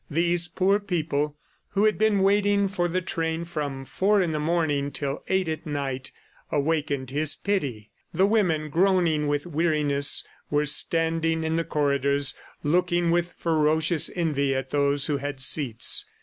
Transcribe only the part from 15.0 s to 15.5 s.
who had